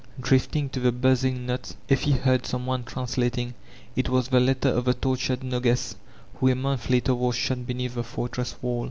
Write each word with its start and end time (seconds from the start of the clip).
Drifting 0.19 0.67
to 0.69 0.79
the 0.79 0.91
buzzing 0.91 1.45
knots 1.45 1.75
Effie 1.87 2.13
heard 2.13 2.47
some 2.47 2.65
one 2.65 2.83
translating: 2.83 3.53
it 3.95 4.09
was 4.09 4.29
the 4.29 4.39
letter 4.39 4.69
of 4.69 4.85
the 4.85 4.95
tortured 4.95 5.43
Nogues, 5.43 5.95
who 6.39 6.47
a 6.47 6.55
month 6.55 6.89
later 6.89 7.13
was 7.13 7.35
shot 7.35 7.67
beneath 7.67 7.93
the 7.93 8.03
fortress 8.03 8.55
wall. 8.63 8.79